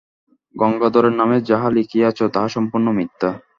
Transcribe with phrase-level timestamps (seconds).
[0.55, 3.29] গঙ্গাধরের নামে যাহা লিখিয়াছ, তাহা সম্পূর্ণ মিথ্যা।